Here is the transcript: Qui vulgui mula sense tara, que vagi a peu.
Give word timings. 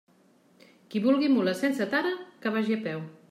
Qui 0.93 1.01
vulgui 1.03 1.29
mula 1.35 1.55
sense 1.61 1.89
tara, 1.93 2.17
que 2.45 2.57
vagi 2.59 2.79
a 2.81 2.85
peu. 2.89 3.05